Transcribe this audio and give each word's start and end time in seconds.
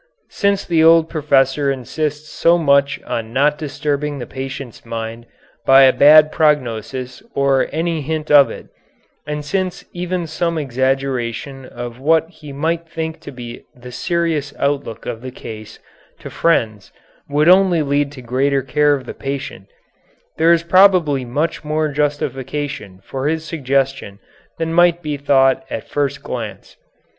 Since 0.31 0.65
the 0.65 0.83
old 0.83 1.09
professor 1.11 1.69
insists 1.69 2.27
so 2.33 2.57
much 2.57 2.99
on 3.03 3.31
not 3.33 3.59
disturbing 3.59 4.17
the 4.17 4.25
patient's 4.25 4.83
mind 4.83 5.27
by 5.63 5.83
a 5.83 5.93
bad 5.93 6.31
prognosis 6.31 7.21
or 7.35 7.69
any 7.71 8.01
hint 8.01 8.31
of 8.31 8.49
it, 8.49 8.69
and 9.27 9.45
since 9.45 9.85
even 9.93 10.25
some 10.25 10.57
exaggeration 10.57 11.65
of 11.67 11.99
what 11.99 12.27
he 12.31 12.51
might 12.51 12.89
think 12.89 13.19
to 13.19 13.31
be 13.31 13.61
the 13.75 13.91
serious 13.91 14.55
outlook 14.57 15.05
of 15.05 15.21
the 15.21 15.29
case 15.29 15.77
to 16.21 16.31
friends 16.31 16.91
would 17.29 17.47
only 17.47 17.83
lead 17.83 18.11
to 18.13 18.23
greater 18.23 18.63
care 18.63 18.95
of 18.95 19.05
the 19.05 19.13
patient, 19.13 19.67
there 20.37 20.51
is 20.51 20.63
probably 20.63 21.25
much 21.25 21.63
more 21.63 21.89
justification 21.89 22.99
for 23.03 23.27
his 23.27 23.45
suggestion 23.45 24.17
than 24.57 24.73
might 24.73 25.03
be 25.03 25.15
thought 25.15 25.63
at 25.69 25.87
first 25.87 26.23
glance. 26.23 26.75